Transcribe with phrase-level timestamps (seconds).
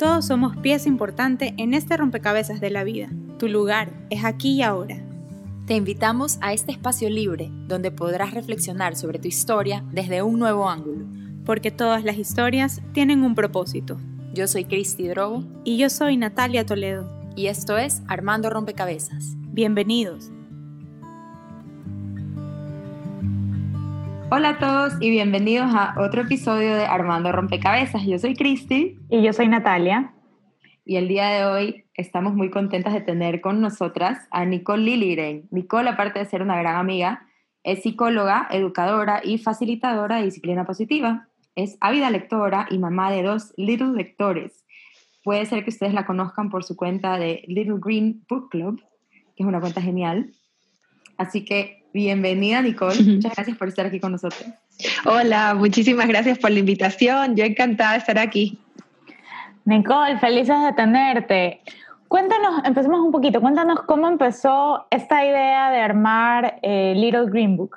[0.00, 3.10] Todos somos pieza importante en este rompecabezas de la vida.
[3.38, 4.96] Tu lugar es aquí y ahora.
[5.66, 10.70] Te invitamos a este espacio libre donde podrás reflexionar sobre tu historia desde un nuevo
[10.70, 11.04] ángulo.
[11.44, 13.98] Porque todas las historias tienen un propósito.
[14.32, 15.44] Yo soy Cristi Drogo.
[15.64, 17.06] Y yo soy Natalia Toledo.
[17.36, 19.34] Y esto es Armando Rompecabezas.
[19.52, 20.30] Bienvenidos.
[24.32, 28.06] Hola a todos y bienvenidos a otro episodio de Armando Rompecabezas.
[28.06, 28.96] Yo soy Cristi.
[29.08, 30.14] Y yo soy Natalia.
[30.84, 35.48] Y el día de hoy estamos muy contentas de tener con nosotras a Nicole Liliren.
[35.50, 37.26] Nicole, aparte de ser una gran amiga,
[37.64, 41.26] es psicóloga, educadora y facilitadora de disciplina positiva.
[41.56, 44.64] Es ávida lectora y mamá de dos little lectores.
[45.24, 49.42] Puede ser que ustedes la conozcan por su cuenta de Little Green Book Club, que
[49.42, 50.32] es una cuenta genial.
[51.18, 54.44] Así que bienvenida Nicole, muchas gracias por estar aquí con nosotros.
[55.04, 58.58] Hola, muchísimas gracias por la invitación, yo encantada de estar aquí.
[59.64, 61.60] Nicole, felices de tenerte.
[62.08, 67.76] Cuéntanos, empecemos un poquito, cuéntanos cómo empezó esta idea de armar eh, Little Green Book.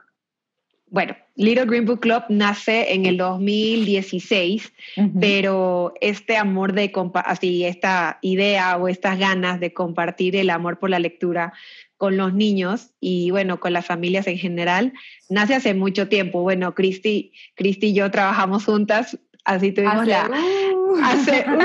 [0.87, 4.71] Bueno, Little Green Book Club nace en el 2016,
[5.19, 6.91] pero este amor de
[7.25, 11.53] así esta idea o estas ganas de compartir el amor por la lectura
[12.03, 14.91] con los niños y bueno, con las familias en general,
[15.29, 16.41] nace hace mucho tiempo.
[16.41, 20.29] Bueno, Cristi, Cristi y yo trabajamos juntas, así tuvimos la...
[20.29, 20.97] Uh.
[21.01, 21.59] Hace, uh.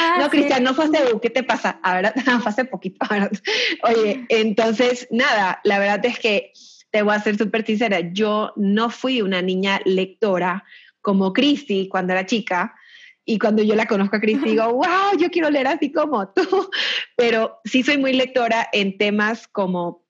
[0.00, 1.78] ah, no, Cristian, no fue hace, uh, ¿qué te pasa?
[1.84, 3.06] A ver, fue hace poquito.
[3.84, 6.52] Oye, entonces, nada, la verdad es que
[6.90, 10.64] te voy a ser súper sincera, yo no fui una niña lectora
[11.00, 12.74] como Cristi cuando era chica,
[13.24, 16.70] y cuando yo la conozco a Cristi digo, wow, yo quiero leer así como tú.
[17.16, 20.04] Pero sí soy muy lectora en temas como,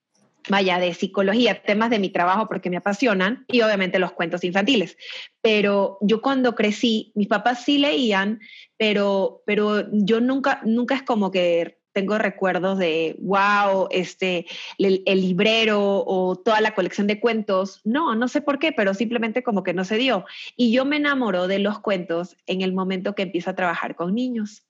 [0.49, 4.97] vaya, de psicología, temas de mi trabajo porque me apasionan y obviamente los cuentos infantiles.
[5.41, 8.39] Pero yo cuando crecí, mis papás sí leían,
[8.77, 14.45] pero, pero yo nunca, nunca es como que tengo recuerdos de, wow, este,
[14.77, 17.81] el, librero o toda la colección de cuentos.
[17.83, 20.25] No, no sé por qué, pero simplemente como que no se dio.
[20.57, 24.15] Y yo me enamoro de los cuentos en el momento que empiezo a trabajar con
[24.15, 24.63] niños.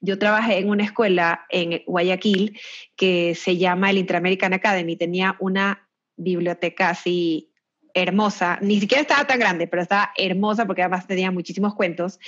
[0.00, 2.58] Yo trabajé en una escuela en Guayaquil
[2.96, 4.96] que se llama el Interamerican Academy.
[4.96, 7.52] Tenía una biblioteca así
[7.94, 12.20] hermosa, ni siquiera estaba tan grande, pero estaba hermosa porque además tenía muchísimos cuentos.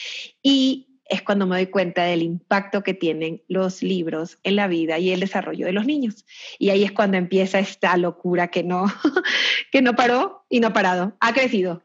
[0.43, 4.99] Y es cuando me doy cuenta del impacto que tienen los libros en la vida
[4.99, 6.25] y el desarrollo de los niños.
[6.59, 8.87] Y ahí es cuando empieza esta locura que no,
[9.73, 11.83] que no paró y no ha parado, ha crecido.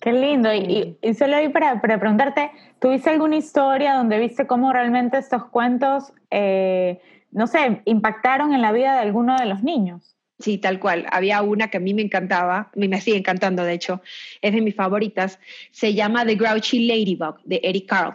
[0.00, 0.52] Qué lindo.
[0.52, 2.50] Y, solo ahí para, preguntarte,
[2.80, 7.00] ¿tuviste alguna historia donde viste cómo realmente estos cuentos, eh,
[7.30, 10.16] no sé, impactaron en la vida de alguno de los niños?
[10.40, 11.06] Sí, tal cual.
[11.12, 14.00] Había una que a mí me encantaba, me sigue encantando de hecho,
[14.40, 15.38] es de mis favoritas.
[15.70, 18.14] Se llama The Grouchy Ladybug de Eric Carle.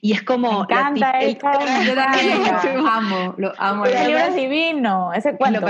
[0.00, 0.66] Y es como.
[0.68, 1.94] Me encanta Eric Carle.
[2.74, 3.86] lo amo, lo amo.
[3.86, 5.60] El libro es divino, ese cuento.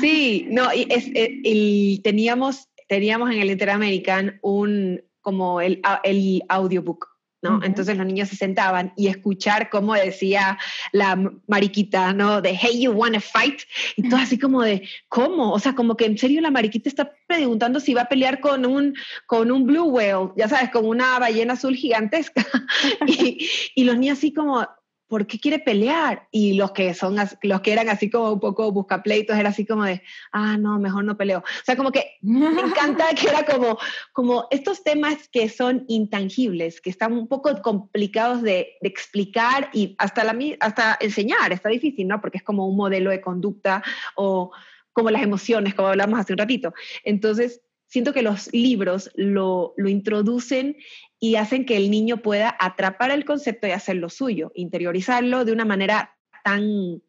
[0.00, 7.15] Sí, no, y es, el, teníamos, teníamos en el Interamerican un como el, el audiobook
[7.62, 10.58] entonces los niños se sentaban y escuchar cómo decía
[10.92, 12.40] la mariquita, ¿no?
[12.40, 13.60] De, hey, you wanna fight?
[13.96, 15.52] Y todo así como de, ¿cómo?
[15.52, 18.66] O sea, como que en serio la mariquita está preguntando si va a pelear con
[18.66, 18.94] un,
[19.26, 22.46] con un blue whale, ya sabes, con una ballena azul gigantesca.
[23.06, 24.66] y, y los niños así como,
[25.08, 26.28] ¿por qué quiere pelear?
[26.30, 29.84] Y los que son los que eran así como un poco buscapleitos era así como
[29.84, 30.02] de,
[30.32, 31.38] ah, no, mejor no peleo.
[31.38, 33.78] O sea, como que me encanta que era como
[34.12, 39.94] como estos temas que son intangibles, que están un poco complicados de, de explicar y
[39.98, 42.20] hasta la hasta enseñar, está difícil, ¿no?
[42.20, 43.82] Porque es como un modelo de conducta
[44.14, 44.50] o
[44.92, 46.72] como las emociones, como hablamos hace un ratito.
[47.04, 50.76] Entonces, siento que los libros lo, lo, introducen
[51.18, 55.64] y hacen que el niño pueda atrapar el concepto y hacerlo suyo, interiorizarlo de una
[55.64, 57.02] manera tan,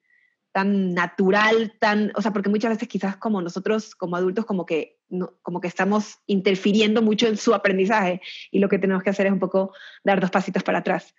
[0.51, 4.97] tan natural, tan, o sea, porque muchas veces quizás como nosotros como adultos como que,
[5.41, 9.33] como que estamos interfiriendo mucho en su aprendizaje y lo que tenemos que hacer es
[9.33, 9.73] un poco
[10.03, 11.13] dar dos pasitos para atrás.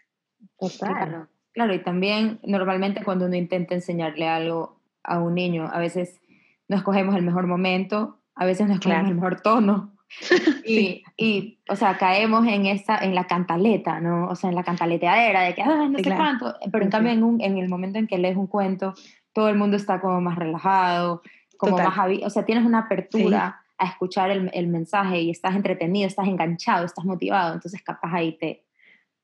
[0.79, 6.21] Claro, claro, y también normalmente cuando uno intenta enseñarle algo a un niño, a veces
[6.69, 9.98] no escogemos el mejor momento, a veces no escogemos el mejor tono,
[10.65, 14.29] y, y, o sea, caemos en esa, en la cantaleta, ¿no?
[14.29, 16.55] O sea, en la cantaleteadera de que, ah, no sé cuánto.
[16.71, 18.95] Pero en cambio, en, un, en, el momento en que lees un cuento,
[19.33, 21.23] todo el mundo está como más relajado,
[21.57, 26.07] como más, o sea, tienes una apertura a escuchar el, el, mensaje y estás entretenido,
[26.07, 28.65] estás enganchado, estás motivado, entonces capaz ahí te,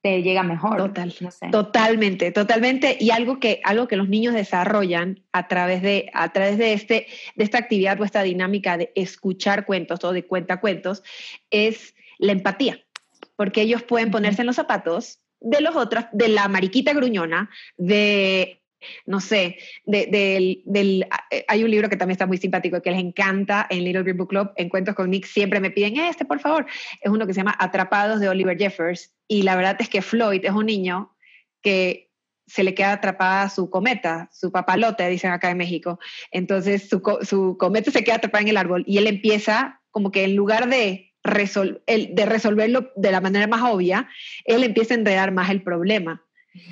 [0.05, 0.77] te llega mejor.
[0.77, 1.15] Total,
[1.51, 2.99] Totalmente, totalmente.
[3.01, 7.07] Y algo que, algo que los niños desarrollan a través, de, a través de, este,
[7.37, 11.03] de esta actividad o esta dinámica de escuchar cuentos o de cuenta cuentos
[11.51, 12.85] es la empatía,
[13.35, 17.49] porque ellos pueden ponerse en los zapatos de los otros, de la mariquita gruñona,
[17.79, 18.61] de
[19.07, 20.63] no sé, del,
[21.31, 24.17] eh, hay un libro que también está muy simpático que les encanta en Little Green
[24.17, 26.67] Book Club, en Cuentos con Nick, siempre me piden este, por favor.
[27.01, 29.13] Es uno que se llama Atrapados de Oliver Jeffers.
[29.29, 31.17] Y la verdad es que Floyd es un niño
[31.63, 32.11] que
[32.47, 35.99] se le queda atrapada su cometa, su papalote, dicen acá en México.
[36.31, 40.25] Entonces su, su cometa se queda atrapada en el árbol y él empieza como que
[40.25, 44.09] en lugar de de resolverlo de la manera más obvia,
[44.45, 46.23] él empieza a enredar más el problema.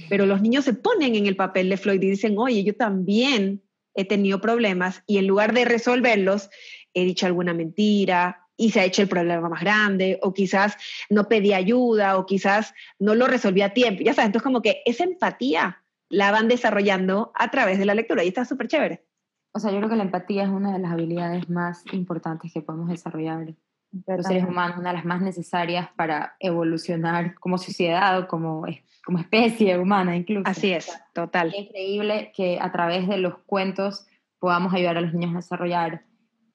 [0.09, 3.63] Pero los niños se ponen en el papel de Floyd y dicen, oye, yo también
[3.95, 6.51] he tenido problemas y en lugar de resolverlos,
[6.95, 10.77] he dicho alguna mentira y se ha hecho el problema más grande, o quizás
[11.11, 14.03] no pedí ayuda, o quizás no lo resolví a tiempo.
[14.05, 18.23] Ya sabes, entonces como que esa empatía la van desarrollando a través de la lectura
[18.23, 19.05] y está súper chévere.
[19.55, 22.63] O sea, yo creo que la empatía es una de las habilidades más importantes que
[22.63, 23.55] podemos desarrollar
[24.07, 28.65] los seres humanos, una de las más necesarias para evolucionar como sociedad o como,
[29.05, 30.49] como especie humana incluso.
[30.49, 31.49] Así es, total.
[31.49, 34.07] Es increíble que a través de los cuentos
[34.39, 36.03] podamos ayudar a los niños a desarrollar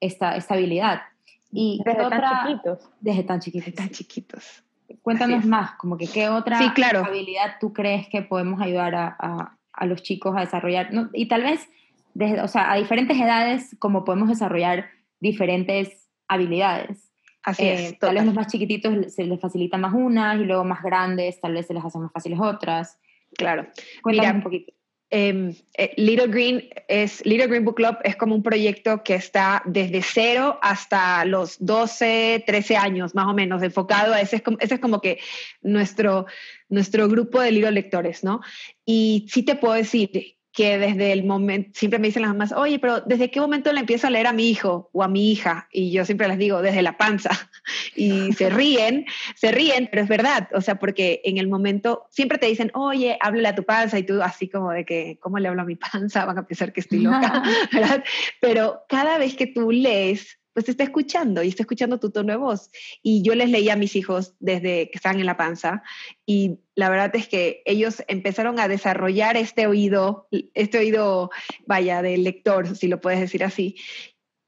[0.00, 1.02] esta, esta habilidad.
[1.50, 2.90] Y desde tan chiquitos.
[3.00, 3.66] Desde tan chiquitos.
[3.66, 4.64] Desde tan chiquitos.
[5.02, 10.02] Cuéntanos más, como que qué otra habilidad tú crees que podemos ayudar a, a, los
[10.02, 11.68] chicos a desarrollar, y tal vez,
[12.14, 14.86] desde, o sea, a diferentes edades, como podemos desarrollar
[15.20, 17.07] diferentes habilidades.
[17.42, 17.92] Así es.
[17.92, 21.40] Eh, tal vez los más chiquititos se les facilita más unas y luego más grandes
[21.40, 22.98] tal vez se les hacen más fáciles otras.
[23.36, 23.66] Claro.
[24.04, 24.72] Mira, un poquito.
[25.10, 29.62] Em, eh, Little Green es Little Green Book Club es como un proyecto que está
[29.64, 34.58] desde cero hasta los 12, 13 años más o menos enfocado a ese es como,
[34.60, 35.18] ese es como que
[35.62, 36.26] nuestro
[36.68, 38.42] nuestro grupo de libros lectores, ¿no?
[38.84, 42.78] Y sí te puedo decir que desde el momento, siempre me dicen las mamás, oye,
[42.78, 45.68] pero ¿desde qué momento le empiezo a leer a mi hijo o a mi hija?
[45.72, 47.30] Y yo siempre les digo, desde la panza.
[47.94, 49.04] Y se ríen,
[49.34, 53.18] se ríen, pero es verdad, o sea, porque en el momento, siempre te dicen, oye,
[53.20, 55.76] háblale a tu panza, y tú así como de que, ¿cómo le hablo a mi
[55.76, 56.24] panza?
[56.24, 57.42] Van a pensar que estoy loca,
[57.72, 58.04] ¿verdad?
[58.40, 62.38] Pero cada vez que tú lees, pues está escuchando y está escuchando tu tono de
[62.38, 62.70] voz.
[63.02, 65.82] Y yo les leía a mis hijos desde que estaban en la panza
[66.26, 71.30] y la verdad es que ellos empezaron a desarrollar este oído, este oído,
[71.66, 73.76] vaya, de lector, si lo puedes decir así.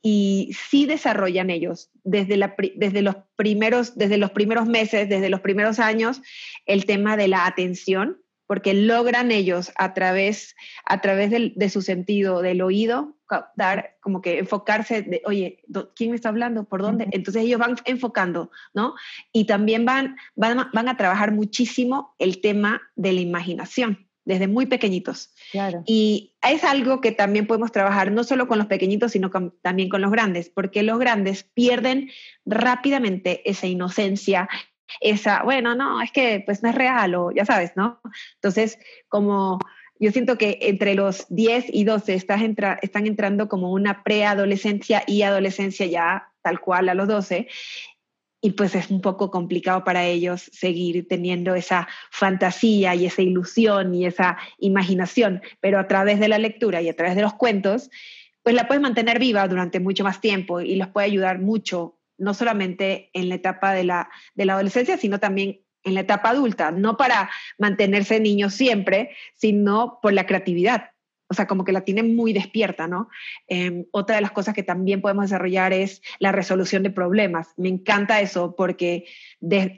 [0.03, 5.41] Y sí desarrollan ellos desde, la, desde, los primeros, desde los primeros meses, desde los
[5.41, 6.23] primeros años,
[6.65, 10.57] el tema de la atención, porque logran ellos a través,
[10.87, 13.20] a través de su sentido del oído
[13.57, 15.63] dar, como que enfocarse de, oye,
[15.95, 16.65] ¿quién me está hablando?
[16.65, 17.09] ¿Por dónde?
[17.13, 18.95] Entonces ellos van enfocando, ¿no?
[19.33, 24.67] Y también van, van, van a trabajar muchísimo el tema de la imaginación desde muy
[24.67, 25.33] pequeñitos.
[25.51, 25.83] Claro.
[25.87, 29.31] Y es algo que también podemos trabajar no solo con los pequeñitos, sino
[29.63, 32.11] también con los grandes, porque los grandes pierden
[32.45, 34.49] rápidamente esa inocencia,
[35.01, 38.01] esa, bueno, no, es que pues no es real o ya sabes, ¿no?
[38.37, 38.79] Entonces,
[39.09, 39.59] como
[40.01, 42.41] yo siento que entre los 10 y 12 estás
[42.83, 47.49] están entrando como una preadolescencia y adolescencia ya tal cual a los 12
[48.41, 53.95] y pues es un poco complicado para ellos seguir teniendo esa fantasía y esa ilusión
[53.95, 57.91] y esa imaginación, pero a través de la lectura y a través de los cuentos,
[58.43, 62.33] pues la puedes mantener viva durante mucho más tiempo y los puede ayudar mucho no
[62.33, 66.71] solamente en la etapa de la, de la adolescencia, sino también en la etapa adulta,
[66.71, 70.90] no para mantenerse niños siempre, sino por la creatividad.
[71.31, 73.09] O sea, como que la tienen muy despierta, ¿no?
[73.47, 77.55] Em, otra de las cosas que también podemos desarrollar es la resolución de problemas.
[77.57, 79.05] Me encanta eso porque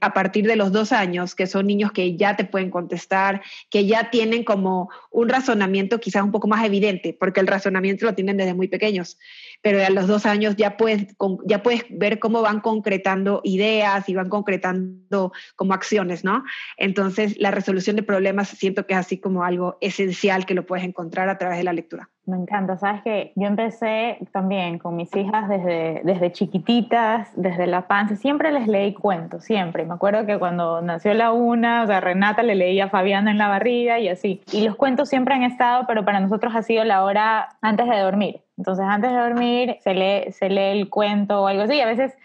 [0.01, 3.87] a partir de los dos años, que son niños que ya te pueden contestar, que
[3.87, 8.39] ya tienen como un razonamiento quizás un poco más evidente, porque el razonamiento lo tienen
[8.39, 9.19] desde muy pequeños
[9.63, 11.07] pero a los dos años ya puedes,
[11.47, 16.45] ya puedes ver cómo van concretando ideas y van concretando como acciones, ¿no?
[16.77, 20.85] Entonces, la resolución de problemas siento que es así como algo esencial que lo puedes
[20.85, 22.09] encontrar a través de la lectura.
[22.25, 27.89] Me encanta, sabes que yo empecé también con mis hijas desde, desde chiquititas, desde la
[27.89, 29.85] panza, siempre les leí cuentos, siempre.
[29.85, 33.39] Me acuerdo que cuando nació la una, o sea, Renata le leía a Fabiana en
[33.39, 34.41] la barriga y así.
[34.53, 37.99] Y los cuentos siempre han estado, pero para nosotros ha sido la hora antes de
[37.99, 38.41] dormir.
[38.57, 41.81] Entonces, antes de dormir se lee, se lee el cuento o algo así.
[41.81, 42.17] A veces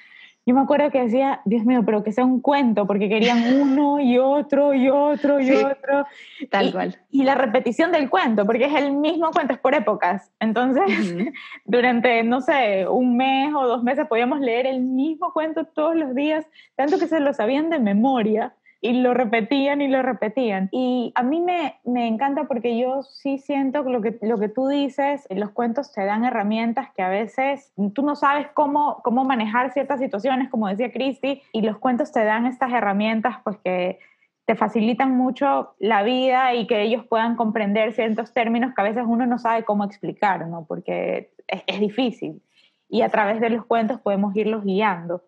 [0.48, 4.00] yo me acuerdo que decía, Dios mío, pero que sea un cuento, porque querían uno
[4.00, 6.06] y otro y otro y otro.
[6.50, 6.98] Tal cual.
[7.12, 10.32] Y la repetición del cuento, porque es el mismo cuento, es por épocas.
[10.40, 10.86] Entonces,
[11.66, 16.16] durante, no sé, un mes o dos meses podíamos leer el mismo cuento todos los
[16.16, 16.46] días,
[16.78, 20.70] tanto que se lo sabían de memoria y lo repetían y lo repetían.
[20.72, 24.68] Y a mí me, me encanta porque yo sí siento lo, que lo que tú
[24.68, 29.74] dices, los cuentos te dan herramientas que a veces tú no sabes cómo, cómo manejar
[29.74, 34.00] ciertas situaciones, como decía Christy, y los cuentos te dan estas herramientas pues que
[34.46, 39.04] te facilitan mucho la vida y que ellos puedan comprender ciertos términos que a veces
[39.06, 40.66] uno no sabe cómo explicar, ¿no?
[40.66, 42.42] Porque es difícil.
[42.90, 45.24] Y a través de los cuentos podemos irlos guiando.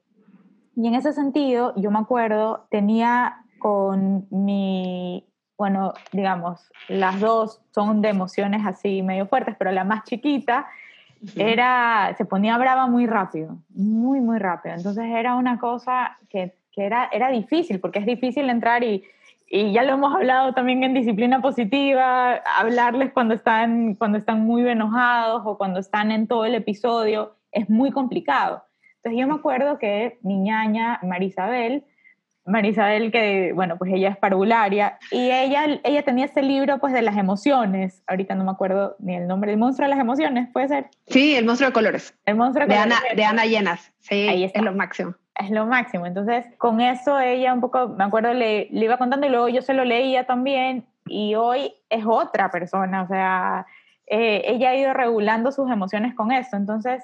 [0.81, 8.01] Y en ese sentido, yo me acuerdo, tenía con mi, bueno, digamos, las dos son
[8.01, 10.67] de emociones así medio fuertes, pero la más chiquita
[11.35, 14.75] era, se ponía brava muy rápido, muy, muy rápido.
[14.75, 19.03] Entonces era una cosa que, que era, era difícil, porque es difícil entrar y,
[19.49, 24.65] y ya lo hemos hablado también en disciplina positiva, hablarles cuando están, cuando están muy
[24.65, 28.63] enojados o cuando están en todo el episodio, es muy complicado.
[29.03, 31.85] Entonces yo me acuerdo que mi ñaña Marisabel,
[32.45, 37.01] Marisabel, que, bueno, pues ella es parvularia, y ella, ella tenía ese libro, pues, de
[37.01, 40.67] las emociones, ahorita no me acuerdo ni el nombre, el monstruo de las emociones, ¿puede
[40.67, 40.87] ser?
[41.07, 42.17] Sí, el monstruo de colores.
[42.25, 45.13] El monstruo de, Ana, de Ana Llenas, sí, Ahí es lo máximo.
[45.35, 49.27] Es lo máximo, entonces, con eso ella un poco, me acuerdo, le, le iba contando
[49.27, 53.65] y luego yo se lo leía también, y hoy es otra persona, o sea,
[54.07, 57.03] eh, ella ha ido regulando sus emociones con eso, entonces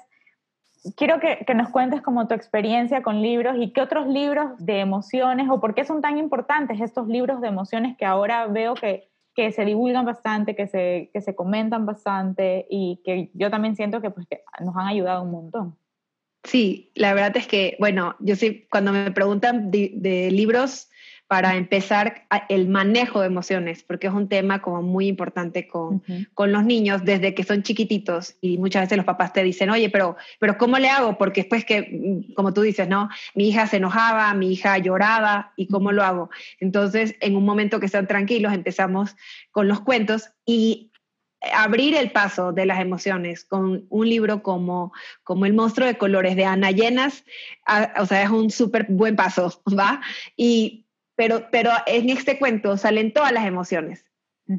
[0.94, 5.48] quiero que, nos cuentes como tu experiencia con libros y qué otros libros de emociones
[5.50, 9.52] o por qué son tan importantes estos libros de emociones que ahora veo que, que
[9.52, 14.10] se divulgan bastante, que se, que se comentan bastante y que yo también siento que,
[14.10, 15.76] pues, que nos han ayudado un montón.
[16.44, 20.88] Sí, la verdad es que, bueno, yo sí, cuando me preguntan de libros
[21.28, 26.02] para empezar el manejo de emociones, porque es un tema como muy importante con,
[26.34, 29.90] con, los niños desde que son chiquititos y muchas veces los papás te dicen, oye,
[29.90, 31.18] pero, pero ¿cómo le hago?
[31.18, 33.08] Porque después que, mm, como tú dices, ¿no?
[33.34, 36.30] Mi hija se enojaba, mi hija lloraba y ¿cómo lo hago?
[36.60, 39.16] Entonces, en un momento que están tranquilos, empezamos
[39.50, 40.92] con los cuentos y
[41.52, 44.92] abrir el paso de las emociones con un libro como,
[45.22, 47.24] como El monstruo de colores de Ana Llenas,
[47.98, 50.00] o sea, es un súper buen paso, ¿va?
[50.36, 50.85] Y
[51.16, 54.05] pero, pero en este cuento salen todas las emociones.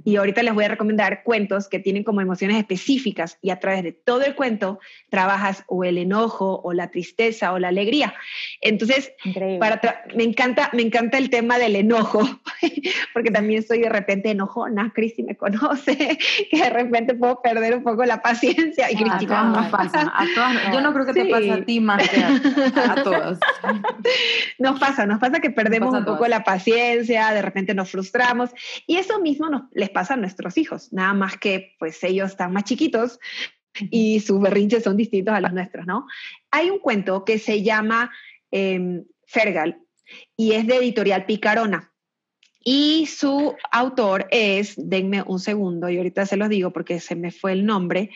[0.03, 3.83] Y ahorita les voy a recomendar cuentos que tienen como emociones específicas y a través
[3.83, 4.79] de todo el cuento
[5.09, 8.13] trabajas o el enojo o la tristeza o la alegría.
[8.59, 9.13] Entonces,
[9.59, 9.81] para
[10.15, 12.21] me, encanta, me encanta el tema del enojo,
[13.13, 15.95] porque también soy de repente enojona, Cristi me conoce,
[16.51, 18.91] que de repente puedo perder un poco la paciencia.
[18.91, 21.79] Y a todas nos pasa, a todas, yo no creo que te pase a ti
[21.79, 23.39] más que a, todos.
[24.59, 28.49] Nos pasa, nos pasa que perdemos un poco la paciencia, de repente nos frustramos
[28.87, 32.51] y eso mismo nos les pasa a nuestros hijos, nada más que pues ellos están
[32.51, 33.19] más chiquitos
[33.91, 36.07] y sus berrinches son distintos a los nuestros, ¿no?
[36.49, 38.11] Hay un cuento que se llama
[38.51, 39.79] eh, Fergal
[40.35, 41.93] y es de editorial Picarona.
[42.59, 47.31] Y su autor es, denme un segundo, y ahorita se los digo porque se me
[47.31, 48.09] fue el nombre,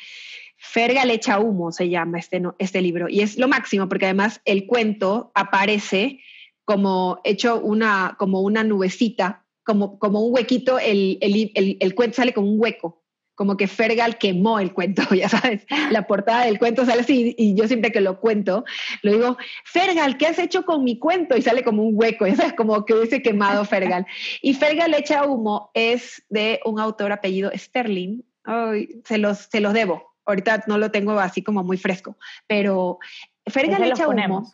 [0.58, 3.08] Fergal echa humo se llama este, este libro.
[3.08, 6.20] Y es lo máximo porque además el cuento aparece
[6.65, 12.34] como hecho una, como una nubecita como, como un huequito, el, el, el, cuento sale
[12.34, 13.03] como un hueco,
[13.36, 17.56] como que Fergal quemó el cuento, ya sabes, la portada del cuento sale así y
[17.56, 18.63] yo siempre que lo cuento,
[19.01, 21.38] lo digo, Fergal, ¿qué has hecho con mi cuento?
[21.38, 24.06] Y sale como un hueco, ya sabes, como que hubiese quemado Fergal.
[24.41, 29.74] Y Fergal echa humo es de un autor apellido Sterling, Ay, se, los, se los
[29.74, 32.98] debo, ahorita no lo tengo así como muy fresco, pero
[33.46, 34.51] Fergal echa humo.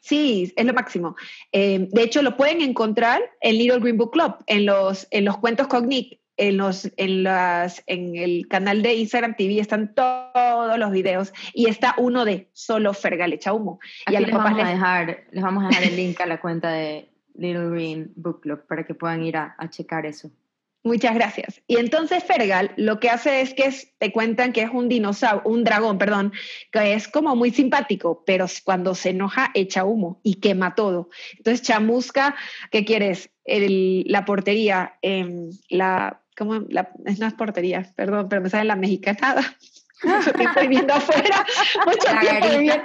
[0.00, 1.16] Sí, es lo máximo.
[1.52, 5.38] Eh, de hecho, lo pueden encontrar en Little Green Book Club, en los, en los
[5.38, 10.90] cuentos Cognic, en, los, en, las, en el canal de Instagram TV están todos los
[10.90, 13.80] videos y está uno de solo Fergalecha Humo.
[14.06, 16.70] y a les, vamos a dejar, les vamos a dejar el link a la cuenta
[16.70, 20.30] de Little Green Book Club para que puedan ir a checar eso.
[20.84, 21.60] Muchas gracias.
[21.66, 25.64] Y entonces Fergal lo que hace es que te cuentan que es un dinosaurio, un
[25.64, 26.32] dragón, perdón,
[26.70, 31.10] que es como muy simpático, pero cuando se enoja echa humo y quema todo.
[31.36, 32.36] Entonces Chamusca,
[32.70, 33.30] ¿qué quieres?
[33.44, 36.56] la portería, eh, la, ¿cómo?
[36.68, 39.56] La, no es portería, perdón, pero me sale la mexicanada
[40.04, 41.44] mucho tiempo viviendo afuera,
[41.86, 42.84] mucho tiempo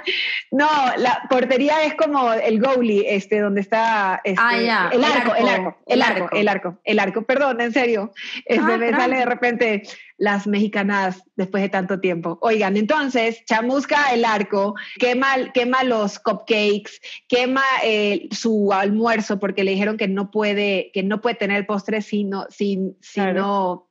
[0.50, 5.48] No, la portería es como el goalie, este, donde está este, ah, el, arco, el,
[5.48, 8.12] arco, el, arco, el arco, el arco, perdón, en serio.
[8.44, 9.82] Este, ah, me sale de repente
[10.16, 12.38] las mexicanas después de tanto tiempo.
[12.40, 19.72] Oigan, entonces, chamusca el arco, quema, quema los cupcakes, quema eh, su almuerzo porque le
[19.72, 23.88] dijeron que no puede, que no puede tener postre si no, si, si no,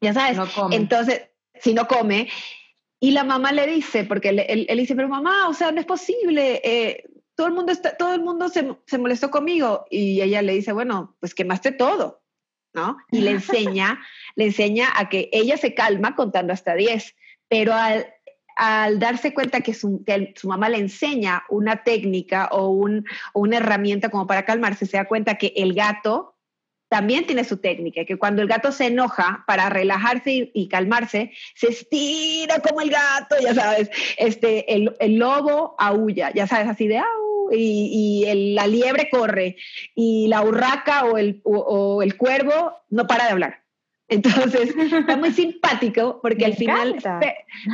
[0.00, 0.38] ya sabes.
[0.70, 1.22] Entonces,
[1.60, 2.28] si no come.
[3.00, 6.60] Y la mamá le dice, porque él, dice, pero mamá, o sea, no es posible,
[6.64, 9.84] eh, todo el mundo, está, todo el mundo se, se, molestó conmigo.
[9.90, 12.22] Y ella le dice, bueno, pues quemaste todo,
[12.72, 12.96] ¿no?
[13.10, 14.00] Y le enseña,
[14.34, 17.14] le enseña a que ella se calma contando hasta 10,
[17.48, 18.06] pero al,
[18.56, 23.40] al darse cuenta que su, que su, mamá le enseña una técnica o, un, o,
[23.40, 26.35] una herramienta como para calmarse, se da cuenta que el gato
[26.88, 31.68] también tiene su técnica, que cuando el gato se enoja, para relajarse y, calmarse, se
[31.68, 36.98] estira como el gato, ya sabes, este, el, el lobo aúlla, ya sabes, así de
[36.98, 39.56] au, y, y la liebre corre,
[39.94, 43.62] y la urraca o el, o, el cuervo no para de hablar.
[44.08, 46.96] Entonces, está muy simpático porque al final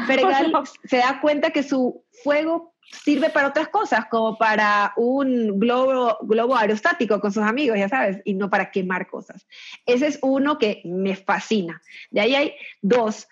[0.06, 0.52] Fergal
[0.84, 6.56] se da cuenta que su fuego sirve para otras cosas, como para un globo, globo
[6.56, 9.46] aerostático con sus amigos, ya sabes, y no para quemar cosas.
[9.86, 11.80] Ese es uno que me fascina.
[12.10, 13.28] De ahí hay dos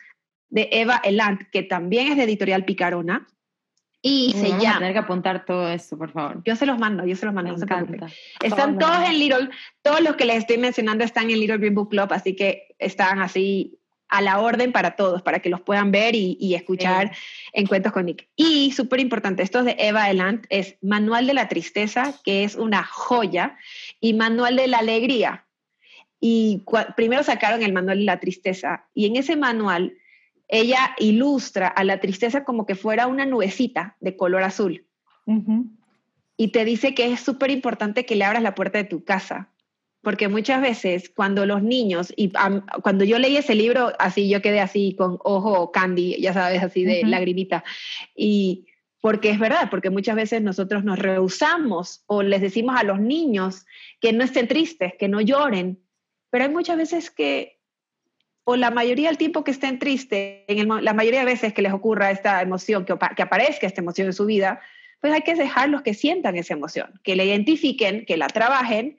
[0.49, 3.27] de Eva Elant, que también es de editorial Picarona.
[4.03, 4.79] Y se llama.
[4.79, 6.43] tener que apuntar todo esto, por favor.
[6.47, 7.55] Yo se los mando, yo se los mando.
[8.43, 9.51] están todos en Little,
[9.83, 13.21] todos los que les estoy mencionando están en Little Green Book Club, así que están
[13.21, 13.79] así
[14.11, 17.13] a la orden para todos, para que los puedan ver y, escuchar
[17.53, 18.29] en Cuentos con Nick.
[18.37, 22.57] Y súper importante, esto es de Eva Elant, es Manual de la Tristeza, que es
[22.57, 23.57] una joya,
[24.01, 25.47] y Manual de la Alegría.
[26.21, 26.65] Y
[26.97, 29.95] primero sacaron el Manual de la Tristeza, y en ese manual
[30.49, 34.85] ella ilustra a la tristeza como que fuera una nubecita de color azul.
[36.37, 39.53] Y te dice que es súper importante que le abras la puerta de tu casa,
[40.03, 42.33] porque muchas veces cuando los niños, y
[42.83, 46.85] cuando yo leí ese libro, así yo quedé así con ojo candy, ya sabes, así
[46.85, 47.65] de lagrimita,
[48.15, 48.67] y
[49.01, 53.67] porque es verdad, porque muchas veces nosotros nos rehusamos o les decimos a los niños
[54.01, 55.83] que no estén tristes, que no lloren,
[56.31, 57.61] pero hay muchas veces que,
[58.45, 61.73] o la mayoría del tiempo que estén tristes, en la mayoría de veces que les
[61.73, 64.61] ocurra esta emoción, que, que aparezca esta emoción en su vida,
[65.01, 68.99] pues hay que dejarlos que sientan esa emoción, que la identifiquen, que la trabajen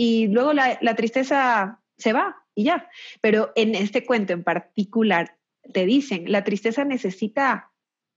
[0.00, 2.88] y luego la, tristeza se va y ya.
[3.20, 5.36] Pero en este cuento en particular
[5.72, 7.72] te dicen, la tristeza necesita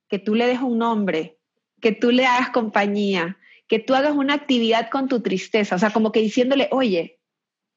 [0.08, 1.40] que tú le des un nombre,
[1.82, 5.90] que tú le hagas compañía, que tú hagas una actividad con tu tristeza, o sea,
[5.90, 7.20] como que diciéndole, oye,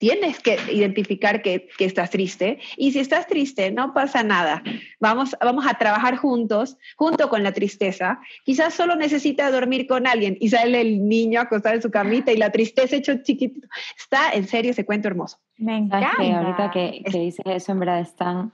[0.04, 4.62] tienes que identificar que, estás triste y si estás triste, no pasa nada.
[5.00, 8.20] Vamos, vamos a trabajar juntos, junto con la tristeza.
[8.44, 12.37] Quizás solo necesita dormir con alguien y sale el niño acostado en su camita y
[12.37, 13.66] la tristeza hecho chiquitito.
[13.96, 15.38] Está en serio ese cuento hermoso.
[15.57, 16.12] Me encanta.
[16.18, 18.52] ahorita que, que dices eso, en verdad es tan,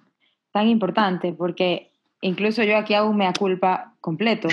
[0.53, 4.47] tan importante porque incluso yo aquí hago un mea culpa completo.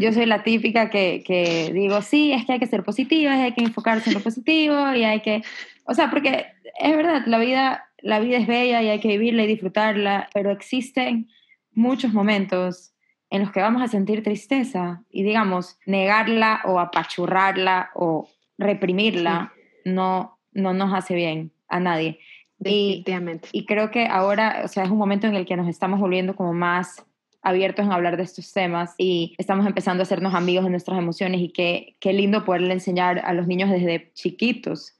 [0.00, 3.52] Yo soy la típica que, que digo, sí, es que hay que ser positiva, hay
[3.52, 5.42] que enfocarse en lo positivo y hay que
[5.84, 6.46] o sea, porque
[6.78, 10.50] es verdad, la vida, la vida es bella y hay que vivirla y disfrutarla, pero
[10.50, 11.28] existen
[11.72, 12.94] muchos momentos
[13.30, 19.52] en los que vamos a sentir tristeza y digamos, negarla o apachurrarla o reprimirla
[19.84, 22.18] no, no nos hace bien a nadie.
[22.58, 23.48] Definitivamente.
[23.52, 25.98] Y, y creo que ahora, o sea, es un momento en el que nos estamos
[25.98, 27.04] volviendo como más
[27.42, 31.40] abiertos en hablar de estos temas y estamos empezando a hacernos amigos de nuestras emociones
[31.40, 34.94] y qué, qué lindo poderle enseñar a los niños desde chiquitos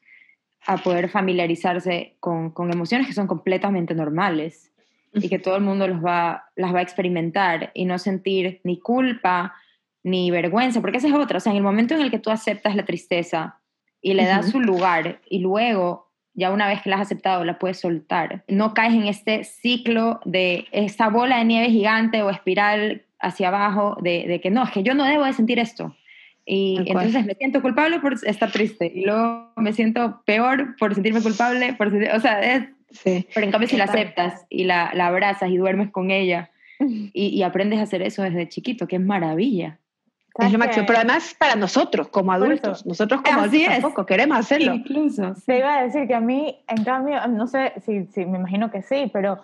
[0.67, 4.73] a poder familiarizarse con, con, emociones que son completamente normales
[5.13, 8.79] y que todo el mundo los va, las va a experimentar y no sentir ni
[8.79, 9.55] culpa
[10.05, 12.31] ni vergüenza, porque esa es otra, o sea, en el momento en el que tú
[12.31, 13.61] aceptas la tristeza
[14.01, 17.59] y le das su lugar y luego, ya una vez que la has aceptado, la
[17.59, 23.03] puedes soltar, no caes en este ciclo de esta bola de nieve gigante o espiral
[23.21, 25.95] hacia abajo de, de que no, es que yo no debo de sentir esto,
[26.45, 31.23] y entonces me siento culpable por estar triste y luego me siento peor por sentirme
[31.23, 33.27] culpable, por o sea, es, sí.
[33.33, 36.51] pero en cambio si la aceptas y la, la abrazas y duermes con ella
[36.81, 39.79] y, y, aprendes a hacer eso desde chiquito, que es maravilla.
[40.39, 44.75] Es lo máximo, pero además para nosotros como adultos, nosotros como adultos tampoco queremos hacerlo.
[44.75, 45.35] Incluso.
[45.35, 48.71] Se iba a decir que a mí, en cambio, no sé si, si me imagino
[48.71, 49.43] que sí, pero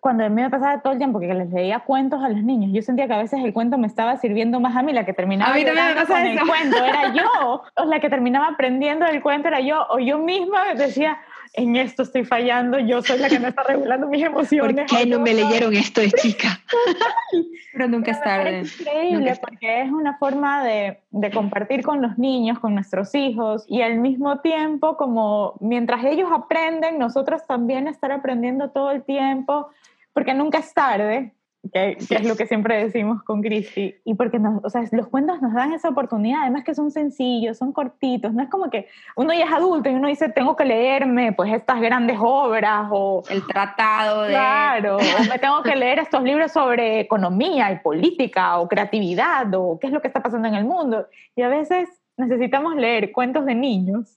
[0.00, 2.70] cuando a mí me pasaba todo el tiempo que les leía cuentos a los niños,
[2.72, 5.12] yo sentía que a veces el cuento me estaba sirviendo más a mí, la que
[5.12, 9.06] terminaba a mí también me con el cuento era yo, o la que terminaba aprendiendo
[9.06, 11.18] el cuento era yo, o yo misma decía,
[11.58, 14.86] en esto estoy fallando, yo soy la que me está regulando mis emociones.
[14.88, 16.60] ¿Por qué no me leyeron esto de chica?
[17.72, 18.60] Pero nunca es tarde.
[18.60, 23.64] Es increíble porque es una forma de, de, compartir con los niños, con nuestros hijos
[23.66, 29.68] y al mismo tiempo como mientras ellos aprenden, nosotros también estar aprendiendo todo el tiempo
[30.12, 31.32] porque nunca es tarde,
[31.72, 35.42] que, es lo que siempre decimos con Cristi, y porque nos, o sea, los cuentos
[35.42, 39.34] nos dan esa oportunidad, además que son sencillos, son cortitos, no es como que uno
[39.34, 43.22] ya es adulto y uno dice, tengo que leerme pues estas grandes obras o...
[43.28, 44.30] El tratado de...
[44.30, 49.78] Claro, o me tengo que leer estos libros sobre economía y política o creatividad o
[49.80, 51.06] qué es lo que está pasando en el mundo.
[51.34, 54.16] Y a veces necesitamos leer cuentos de niños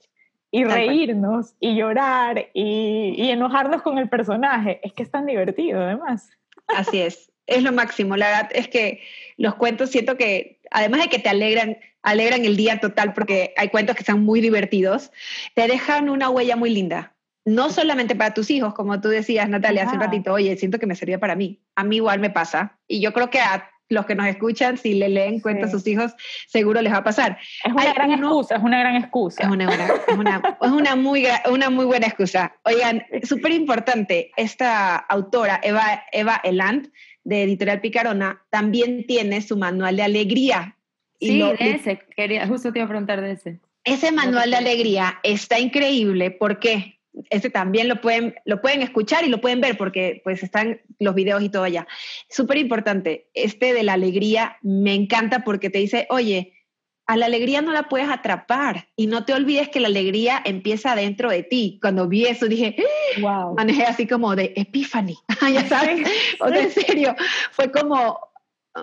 [0.51, 4.81] y reírnos y llorar y, y, enojarnos con el personaje.
[4.83, 6.29] Es que es tan divertido, además.
[6.67, 8.17] Así es, es lo máximo.
[8.17, 9.01] La verdad es que
[9.37, 13.69] los cuentos siento que, además de que te alegran, alegran el día total porque hay
[13.69, 15.11] cuentos que son muy divertidos,
[15.53, 17.13] te dejan una huella muy linda.
[17.43, 20.85] no solamente para tus hijos, como tú decías, Natalia, hace un ratito, oye, siento que
[20.85, 21.59] me servía para mí.
[21.75, 22.77] A mí igual me pasa.
[22.87, 25.85] Y yo creo que a los que nos escuchan, si le leen cuentos a sus
[25.87, 26.13] hijos,
[26.47, 27.37] seguro les va a pasar.
[27.63, 29.43] Es una gran excusa, es una gran excusa.
[29.43, 29.65] Es una,
[30.61, 32.55] es una, muy, una muy buena excusa.
[32.63, 36.91] Oigan, súper importante, esta autora, Eva, Eva Eland,
[37.23, 40.77] de Editorial Picarona, también tiene su manual de alegría.
[41.19, 43.59] Sí, de ese, quería, justo te iba a preguntar de ese.
[43.83, 46.99] Ese manual de alegría está increíble, ¿por qué?
[47.29, 51.13] Este también lo pueden, lo pueden escuchar y lo pueden ver porque pues están los
[51.13, 51.87] videos y todo allá.
[52.29, 56.53] Súper importante, este de la alegría me encanta porque te dice, oye,
[57.11, 60.95] a la alegría no la puedes atrapar y no te olvides que la alegría empieza
[60.95, 61.77] dentro de ti.
[61.81, 62.77] Cuando vi eso dije,
[63.19, 63.53] wow.
[63.53, 65.17] manejé así como de epiphany,
[65.53, 66.07] ya sabes,
[66.39, 67.13] o sea, en serio,
[67.51, 68.17] fue como,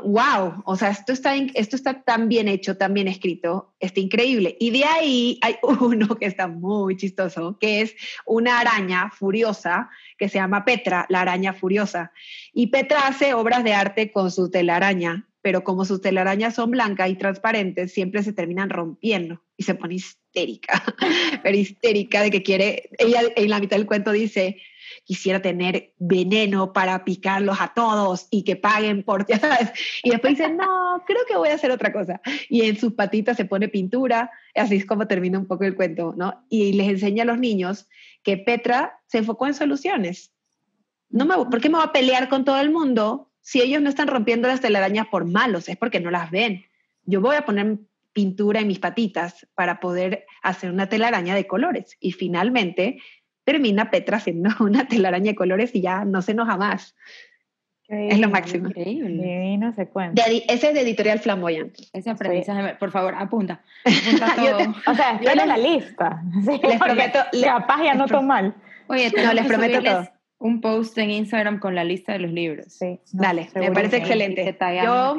[0.05, 4.59] wow, o sea, esto está, esto está tan bien hecho, tan bien escrito, está increíble.
[4.61, 7.95] Y de ahí hay uno que está muy chistoso, que es
[8.27, 9.89] una araña furiosa
[10.19, 12.13] que se llama Petra, la araña furiosa.
[12.53, 17.11] Y Petra hace obras de arte con su telaraña, pero como sus telarañas son blancas
[17.11, 20.83] y transparentes, siempre se terminan rompiendo y se pone histérica,
[21.43, 24.61] pero histérica de que quiere, ella en la mitad del cuento dice,
[25.05, 29.71] quisiera tener veneno para picarlos a todos y que paguen por, ya sabes.
[30.03, 32.21] Y después dice, no, creo que voy a hacer otra cosa.
[32.49, 36.15] Y en sus patitas se pone pintura, así es como termina un poco el cuento,
[36.17, 36.45] ¿no?
[36.49, 37.89] Y les enseña a los niños
[38.23, 40.33] que Petra se enfocó en soluciones.
[41.11, 43.89] No me, ¿Por qué me voy a pelear con todo el mundo si ellos no
[43.89, 45.71] están rompiendo las telarañas por malos?
[45.71, 46.67] Es porque no las ven.
[47.05, 47.79] Yo voy a poner
[48.13, 51.97] pintura en mis patitas para poder hacer una telaraña de colores.
[51.99, 53.01] Y finalmente
[53.45, 56.95] termina Petra haciendo una telaraña de colores y ya no se enoja más.
[57.89, 58.69] es lo máximo.
[58.69, 59.57] Increíble.
[59.57, 60.23] no se cuenta.
[60.27, 61.75] ese es de Editorial Flamboyant.
[61.95, 63.63] Ese aprendizaje, por favor, apunta.
[63.87, 64.75] apunta todo.
[64.93, 66.23] o sea, yo la lista.
[66.45, 67.21] les prometo.
[67.43, 68.55] Capaz ya no mal.
[68.89, 70.18] Oye, no, les prometo todo.
[70.39, 72.67] Un post en Instagram con la lista de los libros.
[72.73, 73.01] Sí.
[73.13, 74.57] Dale, me parece excelente.
[74.83, 75.17] Yo,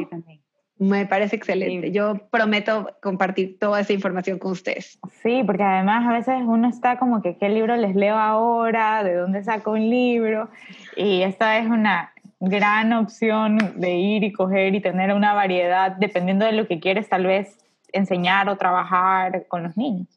[0.79, 1.91] me parece excelente.
[1.91, 4.97] Yo prometo compartir toda esa información con ustedes.
[5.21, 9.15] Sí, porque además a veces uno está como que qué libro les leo ahora, de
[9.15, 10.49] dónde saco un libro.
[10.95, 16.45] Y esta es una gran opción de ir y coger y tener una variedad dependiendo
[16.45, 17.58] de lo que quieres tal vez
[17.91, 20.08] enseñar o trabajar con los niños.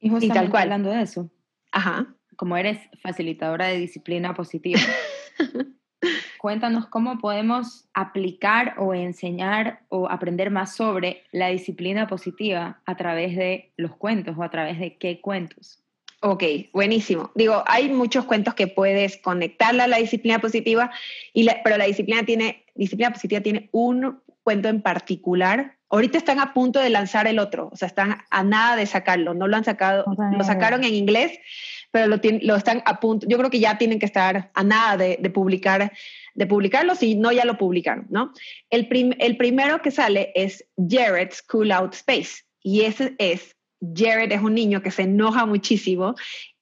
[0.00, 0.64] Y, y tal cual.
[0.64, 1.30] hablando de eso.
[1.70, 2.08] Ajá.
[2.38, 4.78] Como eres facilitadora de disciplina positiva.
[6.38, 13.36] Cuéntanos cómo podemos aplicar o enseñar o aprender más sobre la disciplina positiva a través
[13.36, 15.82] de los cuentos o a través de qué cuentos.
[16.20, 17.32] Ok, buenísimo.
[17.34, 20.92] Digo, hay muchos cuentos que puedes conectarla a la disciplina positiva,
[21.32, 25.77] y pero la disciplina, tiene, disciplina positiva tiene un cuento en particular.
[25.90, 29.34] Ahorita están a punto de lanzar el otro, o sea, están a nada de sacarlo.
[29.34, 30.04] No lo han sacado,
[30.36, 31.38] lo sacaron en inglés,
[31.90, 33.26] pero lo, lo, están a punto.
[33.28, 35.92] Yo creo que ya tienen que estar a nada de, de publicar
[36.38, 38.32] de publicarlo, si no ya lo publicaron, ¿no?
[38.70, 44.40] El, el primero que sale es Jared's Cool Out Space y ese es, Jared es
[44.40, 46.14] un niño que se enoja muchísimo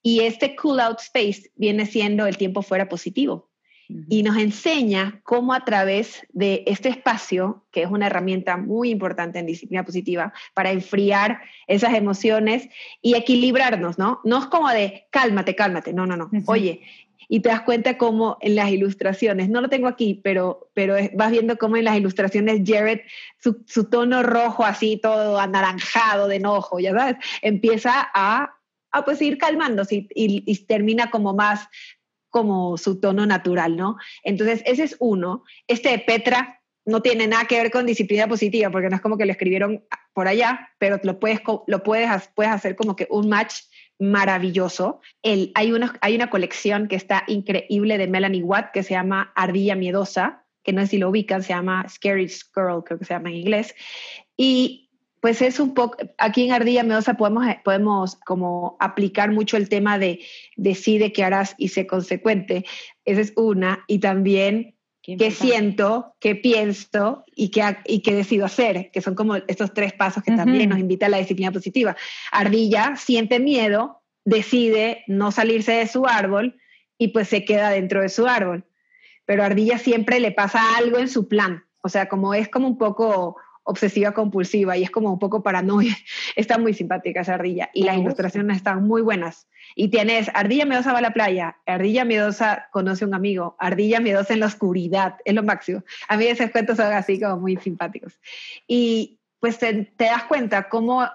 [0.02, 3.50] y este Cool Out Space viene siendo el tiempo fuera positivo
[3.88, 9.38] y nos enseña cómo a través de este espacio, que es una herramienta muy importante
[9.38, 12.68] en disciplina positiva, para enfriar esas emociones
[13.02, 14.20] y equilibrarnos, ¿no?
[14.24, 16.30] No es como de cálmate, cálmate, no, no, no.
[16.46, 16.82] Oye,
[17.28, 21.30] y te das cuenta cómo en las ilustraciones, no lo tengo aquí, pero, pero vas
[21.30, 23.00] viendo cómo en las ilustraciones Jared,
[23.38, 28.54] su, su, tono rojo así, todo anaranjado de enojo, ya sabes, empieza a,
[28.92, 31.68] a pues ir calmándose y, y, termina como más
[32.36, 33.96] como su tono natural, ¿no?
[34.22, 35.42] Entonces, ese es uno.
[35.66, 39.16] Este de Petra no tiene nada que ver con disciplina positiva, porque no es como
[39.16, 43.30] que lo escribieron por allá, pero lo puedes, lo puedes, puedes hacer como que un
[43.30, 43.54] match
[43.98, 45.00] maravilloso.
[45.22, 49.32] El, hay, una, hay una colección que está increíble de Melanie Watt que se llama
[49.34, 53.14] Ardilla Miedosa, que no sé si lo ubican, se llama Scary Girl, creo que se
[53.14, 53.74] llama en inglés.
[54.36, 54.85] Y
[55.20, 59.98] pues es un poco, aquí en Ardilla Miedosa podemos, podemos como aplicar mucho el tema
[59.98, 60.20] de
[60.56, 62.64] decide qué harás y sé consecuente.
[63.04, 63.84] Esa es una.
[63.86, 69.36] Y también qué siento, qué pienso y qué, y qué decido hacer, que son como
[69.36, 71.96] estos tres pasos que también nos invita a la disciplina positiva.
[72.32, 76.60] Ardilla siente miedo, decide no salirse de su árbol
[76.98, 78.64] y pues se queda dentro de su árbol.
[79.24, 82.78] Pero Ardilla siempre le pasa algo en su plan, o sea, como es como un
[82.78, 85.96] poco obsesiva compulsiva y es como un poco paranoia.
[86.36, 89.48] Está muy simpática esa ardilla y las ilustraciones están muy buenas.
[89.74, 94.00] Y tienes Ardilla Miedosa va a la playa, Ardilla Miedosa conoce a un amigo, Ardilla
[94.00, 95.82] Miedosa en la oscuridad, es lo máximo.
[96.08, 98.20] A mí esos cuentos son así como muy simpáticos.
[98.68, 101.06] Y pues te, das cuenta cómo,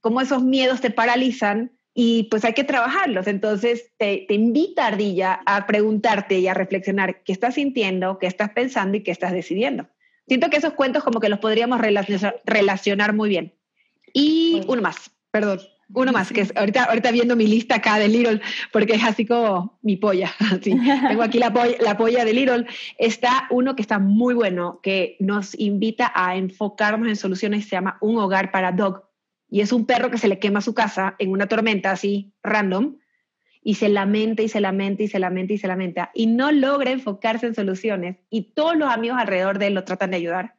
[0.00, 3.26] cómo esos miedos te paralizan y pues hay que trabajarlos.
[3.26, 8.50] Entonces te, te, invita Ardilla a preguntarte y a reflexionar qué estás sintiendo, qué estás
[8.50, 9.88] pensando y qué estás decidiendo.
[10.28, 11.80] Siento que esos cuentos como que los podríamos
[12.44, 13.54] relacionar muy bien.
[14.12, 15.60] Y uno más, perdón.
[15.94, 19.24] Uno más, que es ahorita, ahorita viendo mi lista acá de Little, porque es así
[19.24, 20.30] como mi polla.
[20.62, 22.66] Tengo aquí la polla, la polla de Little.
[22.98, 27.96] Está uno que está muy bueno, que nos invita a enfocarnos en soluciones, se llama
[28.02, 29.08] Un hogar para dog.
[29.48, 32.96] Y es un perro que se le quema su casa en una tormenta así, random,
[33.62, 36.90] y se lamenta y se lamenta y se lamenta y se lamenta, y no logra
[36.90, 38.16] enfocarse en soluciones.
[38.30, 40.54] Y todos los amigos alrededor de él lo tratan de ayudar.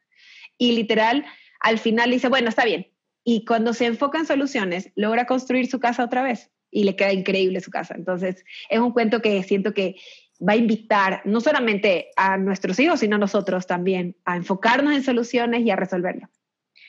[0.58, 1.26] Y literal,
[1.60, 2.88] al final dice, bueno, está bien,
[3.24, 7.14] y cuando se enfoca en soluciones, logra construir su casa otra vez y le queda
[7.14, 7.96] increíble su casa.
[7.96, 9.96] Entonces, es un cuento que siento que
[10.42, 15.04] va a invitar no solamente a nuestros hijos, sino a nosotros también a enfocarnos en
[15.04, 16.30] soluciones y a resolverlo.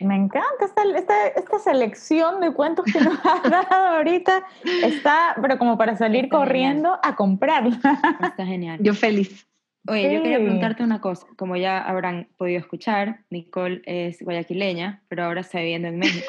[0.01, 4.45] Me encanta esta, esta, selección de cuentos que nos has dado ahorita.
[4.83, 7.79] Está, pero como para salir corriendo a comprarla.
[8.23, 8.79] Está genial.
[8.83, 9.47] Yo feliz.
[9.87, 11.27] Oye, yo quería preguntarte una cosa.
[11.37, 16.29] Como ya habrán podido escuchar, Nicole es guayaquileña, pero ahora está viviendo en México.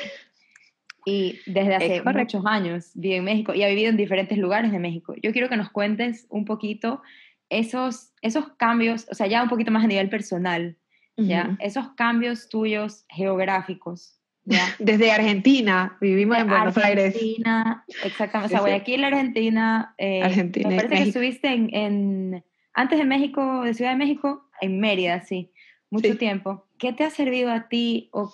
[1.05, 4.79] Y desde hace muchos años vive en México y ha vivido en diferentes lugares de
[4.79, 5.15] México.
[5.21, 7.01] Yo quiero que nos cuentes un poquito
[7.49, 10.77] esos, esos cambios, o sea, ya un poquito más a nivel personal,
[11.17, 11.57] ¿ya?
[11.59, 14.63] Esos cambios tuyos geográficos, ¿ya?
[14.79, 17.15] Desde Argentina, vivimos en Buenos Aires.
[17.15, 19.95] Argentina, exactamente, o sea, Guayaquil, Argentina.
[19.97, 20.69] Eh, Argentina.
[20.69, 22.43] Me parece que estuviste en
[22.73, 25.51] antes de México, de Ciudad de México, en Mérida, sí,
[25.89, 26.65] mucho tiempo.
[26.77, 28.33] ¿Qué te ha servido a ti o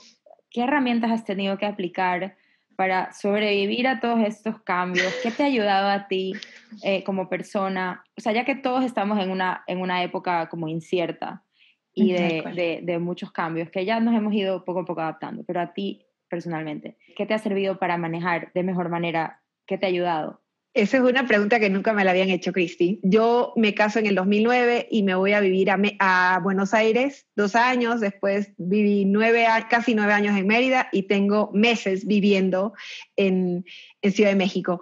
[0.52, 2.38] qué herramientas has tenido que aplicar
[2.76, 5.12] para sobrevivir a todos estos cambios?
[5.24, 6.34] ¿Qué te ha ayudado a ti
[6.84, 8.04] eh, como persona?
[8.16, 11.44] O sea, ya que todos estamos en una, en una época como incierta
[11.98, 15.62] y de, de, muchos cambios, que ya nos hemos ido poco a poco adaptando, pero
[15.62, 19.42] a ti personalmente, ¿qué te ha servido para manejar de mejor manera?
[19.66, 20.42] ¿Qué te ha ayudado?
[20.78, 23.00] Esa es una pregunta que nunca me la habían hecho, Cristi.
[23.02, 27.56] Yo me caso en el 2009 y me voy a vivir a, Buenos Aires dos
[27.56, 28.00] años.
[28.00, 32.74] Después viví nueve, casi nueve años en Mérida y tengo meses viviendo
[33.16, 33.66] en,
[34.04, 34.80] Ciudad de México.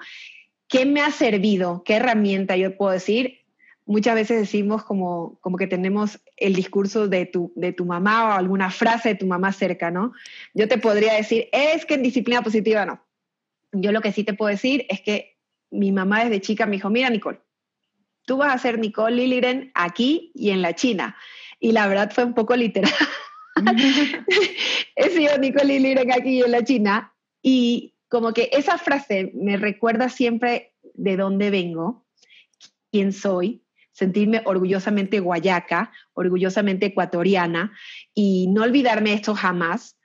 [0.67, 1.83] ¿Qué me ha servido?
[1.85, 3.44] ¿Qué herramienta yo puedo decir?
[3.85, 8.31] Muchas veces decimos como, como que tenemos el discurso de tu, de tu mamá o
[8.31, 10.13] alguna frase de tu mamá cerca, ¿no?
[10.53, 12.99] Yo te podría decir, es que en disciplina positiva no.
[13.71, 15.37] Yo lo que sí te puedo decir es que
[15.69, 17.41] mi mamá desde chica me dijo, mira Nicole,
[18.25, 21.15] tú vas a ser Nicole Liliren aquí y en la China.
[21.59, 22.91] Y la verdad fue un poco literal.
[24.95, 27.13] He sido Nicole Liliren aquí y en la China.
[27.41, 32.05] Y como que esa frase me recuerda siempre de dónde vengo,
[32.91, 33.64] quién soy,
[33.95, 37.71] sentirme orgullosamente guayaca, orgullosamente ecuatoriana
[38.13, 39.97] y no olvidarme esto jamás.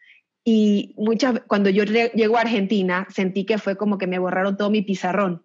[0.45, 4.71] Y muchas, cuando yo llego a Argentina, sentí que fue como que me borraron todo
[4.71, 5.45] mi pizarrón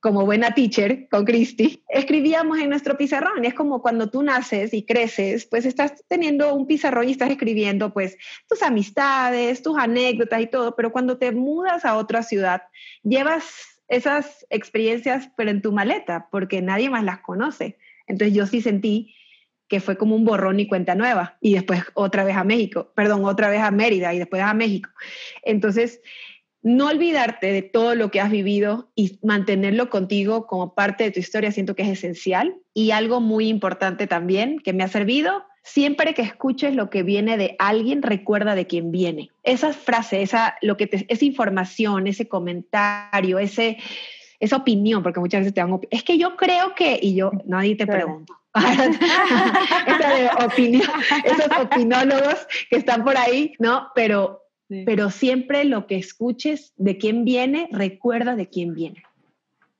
[0.00, 3.44] como buena teacher con Cristi, escribíamos en nuestro pizarrón.
[3.44, 7.92] Es como cuando tú naces y creces, pues estás teniendo un pizarrón y estás escribiendo
[7.92, 8.16] pues
[8.48, 12.62] tus amistades, tus anécdotas y todo, pero cuando te mudas a otra ciudad,
[13.02, 17.78] llevas esas experiencias pero en tu maleta, porque nadie más las conoce.
[18.06, 19.14] Entonces yo sí sentí
[19.68, 23.24] que fue como un borrón y cuenta nueva, y después otra vez a México, perdón,
[23.24, 24.90] otra vez a Mérida y después a México.
[25.42, 26.00] Entonces,
[26.62, 31.20] no olvidarte de todo lo que has vivido y mantenerlo contigo como parte de tu
[31.20, 32.56] historia, siento que es esencial.
[32.74, 37.36] Y algo muy importante también que me ha servido, siempre que escuches lo que viene
[37.36, 39.30] de alguien, recuerda de quién viene.
[39.42, 43.78] Esa frase, esa, lo que esa información, ese comentario, ese,
[44.40, 47.76] esa opinión, porque muchas veces te dan es que yo creo que, y yo, nadie
[47.76, 48.34] te pregunta.
[49.86, 50.88] esa opinión,
[51.24, 53.88] esos opinólogos que están por ahí, ¿no?
[53.94, 54.46] Pero
[54.84, 59.04] pero siempre lo que escuches de quién viene, recuerda de quién viene,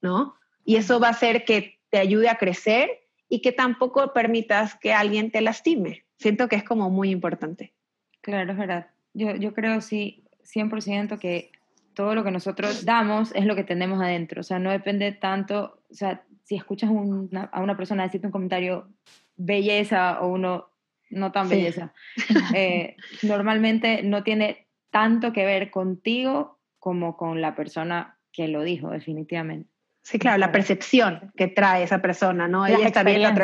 [0.01, 0.37] ¿no?
[0.64, 2.90] Y eso va a hacer que te ayude a crecer
[3.29, 6.05] y que tampoco permitas que alguien te lastime.
[6.19, 7.73] Siento que es como muy importante.
[8.21, 8.90] Claro, es verdad.
[9.12, 11.51] Yo, yo creo, sí, 100% que
[11.97, 14.43] todo lo que nosotros damos es lo que tenemos adentro.
[14.43, 18.89] O sea, no depende tanto, o sea, si escuchas a una persona decirte un comentario
[19.35, 20.69] belleza o uno
[21.09, 21.95] no tan belleza,
[22.55, 28.91] eh, normalmente no tiene tanto que ver contigo como con la persona que lo dijo,
[28.91, 29.71] definitivamente.
[30.03, 32.67] Sí, claro, la percepción que trae esa persona, ¿no?
[32.67, 33.41] Ella está viendo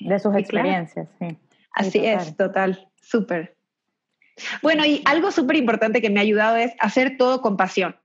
[0.00, 1.38] de sus experiencias, sí.
[1.70, 3.56] Así es, total, súper.
[4.62, 7.96] Bueno, y algo súper importante que me ha ayudado es hacer todo con pasión.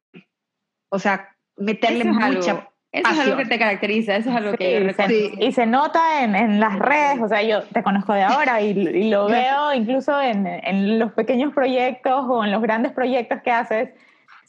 [0.89, 4.95] O sea, meterle mucha eso es algo que te caracteriza, eso es algo que
[5.39, 8.71] Y se nota en, en, las redes, o sea, yo te conozco de ahora y,
[8.71, 13.51] y lo veo incluso en, en, los pequeños proyectos o en los grandes proyectos que
[13.51, 13.89] haces.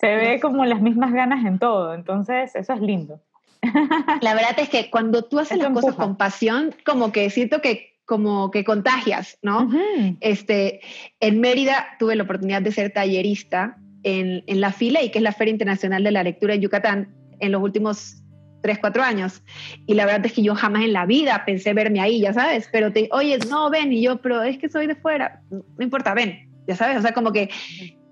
[0.01, 3.21] se ve como las mismas ganas en todo, entonces eso es lindo.
[4.23, 7.90] La verdad es que cuando tú haces las cosas con pasión, como que siento que
[8.11, 9.71] como que contagias, ¿no?
[10.19, 10.81] este,
[11.21, 15.23] en Mérida tuve la oportunidad de ser tallerista en, en la FILA y que es
[15.23, 18.25] la Feria Internacional de la Lectura en Yucatán, en los últimos
[18.63, 19.45] tres, cuatro años.
[19.87, 22.69] Y la verdad es que yo jamás en la vida pensé verme ahí, ya sabes,
[22.73, 26.13] pero te, oye, no, ven, y yo, pero es que soy de fuera, no importa,
[26.13, 27.49] ven, ya sabes, o sea, como que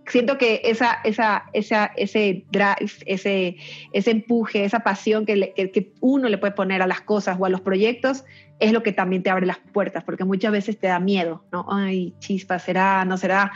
[0.08, 3.56] siento que esa, esa, esa, ese drive, ese,
[3.92, 7.48] ese empuje, esa pasión que, que, uno le puede poner a las cosas o a
[7.48, 8.24] los proyectos
[8.60, 11.66] es lo que también te abre las puertas, porque muchas veces te da miedo, ¿no?
[11.70, 13.52] Ay, chispa, será, no será,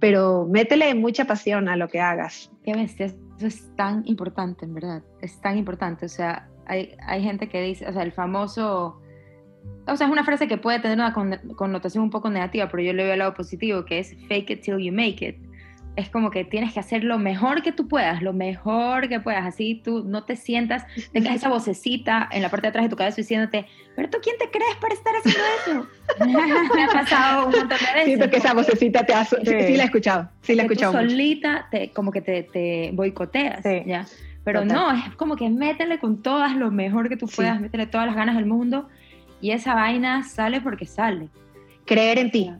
[0.00, 2.50] pero métele mucha pasión a lo que hagas.
[2.64, 7.22] Qué bestia, eso es tan importante, en verdad, es tan importante, o sea, hay, hay
[7.22, 8.98] gente que dice, o sea, el famoso...
[9.86, 12.92] O sea, es una frase que puede tener una connotación un poco negativa, pero yo
[12.92, 15.36] le veo el lado positivo, que es fake it till you make it
[15.94, 19.44] es como que tienes que hacer lo mejor que tú puedas, lo mejor que puedas,
[19.44, 22.96] así tú no te sientas, tengas esa vocecita en la parte de atrás de tu
[22.96, 25.88] cabeza diciéndote, pero tú quién te crees para estar haciendo eso?
[26.74, 28.04] Me ha pasado un montón de veces.
[28.04, 29.36] Siento que esa vocecita te ha, sí.
[29.44, 30.92] sí, la he escuchado, sí la he escuchado.
[30.92, 34.06] Tú solita te, como que te, te boicoteas, ¿ya?
[34.44, 38.06] Pero no, es como que métele con todas lo mejor que tú puedas, métele todas
[38.06, 38.88] las ganas del mundo
[39.40, 41.28] y esa vaina sale porque sale.
[41.84, 42.50] Creer en ti,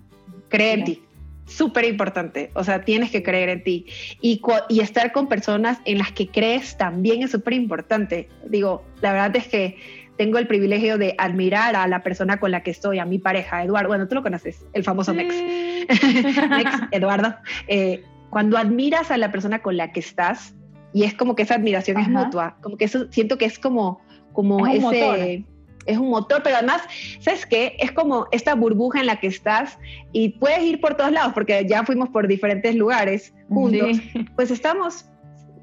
[0.49, 1.03] creer en ti
[1.47, 3.87] súper importante, o sea, tienes que creer en ti.
[4.21, 8.29] Y, y estar con personas en las que crees también es súper importante.
[8.49, 9.77] Digo, la verdad es que
[10.17, 13.65] tengo el privilegio de admirar a la persona con la que estoy, a mi pareja,
[13.65, 15.35] Eduardo, bueno, tú lo conoces, el famoso Mex,
[16.51, 17.35] Mex Eduardo,
[17.67, 20.55] eh, cuando admiras a la persona con la que estás,
[20.93, 24.01] y es como que esa admiración es mutua, como que eso siento que es como,
[24.33, 25.45] como ese
[25.87, 26.83] es un motor, pero además,
[27.21, 27.77] ¿sabes qué?
[27.79, 29.79] Es como esta burbuja en la que estás
[30.13, 33.99] y puedes ir por todos lados porque ya fuimos por diferentes lugares juntos.
[34.37, 35.07] Pues estamos,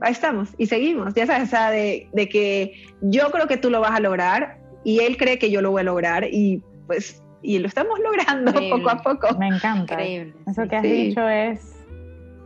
[0.02, 3.70] ahí estamos y seguimos, ya sabes, o sea, de, de, que yo creo que tú
[3.70, 7.22] lo vas a lograr y él cree que yo lo voy a lograr y pues,
[7.42, 9.38] y lo estamos logrando poco a poco.
[9.38, 9.94] Me encanta.
[9.94, 10.34] Increíble.
[10.48, 11.76] Eso que has dicho es...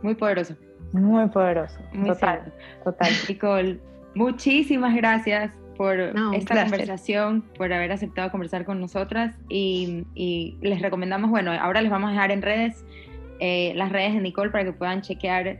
[0.02, 0.54] Muy poderoso.
[0.92, 1.76] Muy poderoso.
[2.06, 2.52] total,
[2.84, 3.12] total.
[3.28, 3.80] Nicole,
[4.14, 5.98] muchísimas gracias por
[6.34, 10.04] esta conversación, por haber aceptado conversar con nosotras y,
[10.60, 12.84] les recomendamos, bueno, ahora les vamos a dejar en redes
[13.40, 15.58] eh, las redes de Nicole para que puedan chequear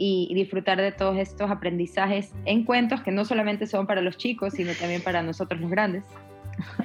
[0.00, 4.54] y disfrutar de todos estos aprendizajes en cuentos que no solamente son para los chicos,
[4.54, 6.04] sino también para nosotros los grandes.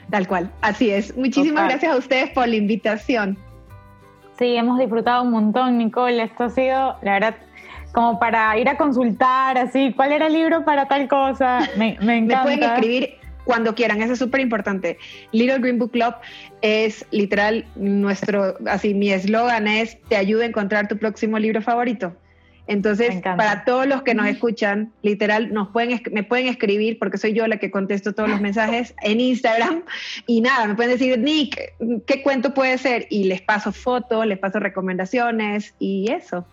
[0.09, 1.15] Tal cual, así es.
[1.17, 3.37] Muchísimas gracias a ustedes por la invitación.
[4.37, 6.23] Sí, hemos disfrutado un montón, Nicole.
[6.23, 7.35] Esto ha sido, la verdad,
[7.93, 11.59] como para ir a consultar, así, ¿cuál era el libro para tal cosa?
[11.77, 12.49] Me, me encanta.
[12.49, 13.09] Me pueden escribir
[13.45, 14.97] cuando quieran, eso es súper importante.
[15.31, 16.15] Little Green Book Club
[16.61, 22.15] es literal nuestro, así mi eslogan es, te ayuda a encontrar tu próximo libro favorito.
[22.65, 27.33] Entonces, para todos los que nos escuchan, literal, nos pueden, me pueden escribir, porque soy
[27.33, 29.83] yo la que contesto todos los mensajes en Instagram,
[30.27, 31.73] y nada, me pueden decir, Nick,
[32.07, 33.05] ¿qué cuento puede ser?
[33.09, 36.45] Y les paso fotos, les paso recomendaciones, y eso.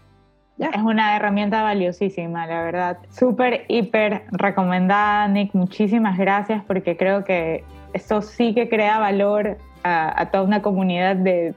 [0.68, 2.98] Es una herramienta valiosísima, la verdad.
[3.08, 5.54] Súper, hiper recomendada, Nick.
[5.54, 11.54] Muchísimas gracias porque creo que esto sí que crea valor a, toda una comunidad de,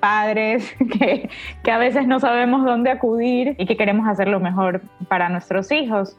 [0.00, 1.30] padres que,
[1.62, 5.72] que, a veces no sabemos dónde acudir y que queremos hacer lo mejor para nuestros
[5.72, 6.18] hijos.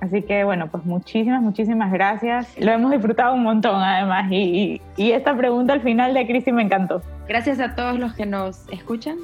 [0.00, 2.56] Así que bueno, pues muchísimas, muchísimas gracias.
[2.58, 6.62] Lo hemos disfrutado un montón además y, y esta pregunta al final de Cristi me
[6.62, 7.02] encantó.
[7.26, 9.16] Gracias a todos los que nos escuchan.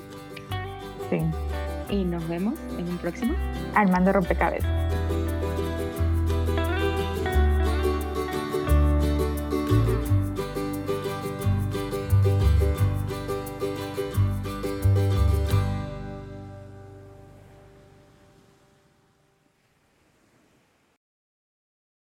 [1.09, 1.21] Sí
[1.89, 3.35] y nos vemos en un próximo
[3.75, 4.88] Armando Rompecabezas.